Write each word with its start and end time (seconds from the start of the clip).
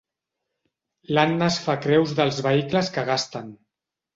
L'Anna 1.17 1.49
es 1.55 1.59
fa 1.67 1.77
creus 1.83 2.17
dels 2.21 2.41
vehicles 2.49 2.91
que 2.97 3.07
gasten. 3.11 3.57